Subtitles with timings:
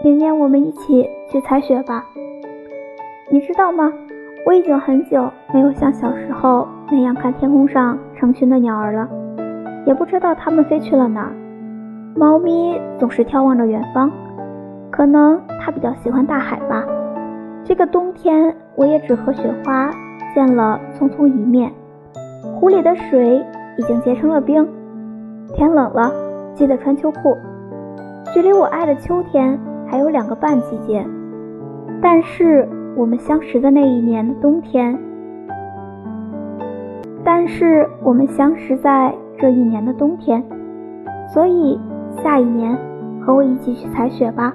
[0.00, 2.04] 明年我们一起去采雪吧。
[3.30, 3.92] 你知道吗？
[4.46, 9.08] 我已经很久没有像小时候那样看天空上成群的鸟儿了，
[9.84, 11.32] 也不知道它们飞去了哪儿。
[12.14, 14.08] 猫咪总是眺望着远方，
[14.88, 16.84] 可能它比较喜欢大海吧。
[17.64, 19.90] 这个冬天，我也只和雪花
[20.32, 21.72] 见了匆匆一面。
[22.54, 23.44] 湖里的水
[23.76, 24.66] 已经结成了冰。
[25.54, 26.12] 天冷了，
[26.54, 27.36] 记得穿秋裤。
[28.32, 29.58] 距离我爱的秋天
[29.90, 31.04] 还有两个半季节，
[32.02, 34.98] 但是我们相识的那一年的冬天，
[37.24, 40.44] 但是我们相识在这一年的冬天，
[41.32, 41.80] 所以
[42.22, 42.76] 下一年
[43.20, 44.54] 和我一起去采雪吧。